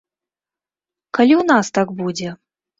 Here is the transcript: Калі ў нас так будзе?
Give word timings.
Калі 1.19 1.33
ў 1.37 1.43
нас 1.53 1.65
так 1.79 1.87
будзе? 2.03 2.29